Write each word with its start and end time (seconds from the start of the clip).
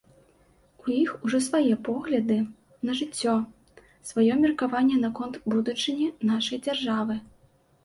У 0.85 0.93
іх 1.01 1.11
ужо 1.27 1.39
свае 1.47 1.75
погляды 1.87 2.37
на 2.89 2.97
жыццё, 3.01 3.35
сваё 4.13 4.41
меркаванне 4.43 4.97
наконт 5.07 5.41
будучыні 5.55 6.11
нашай 6.33 6.65
дзяржавы. 6.67 7.23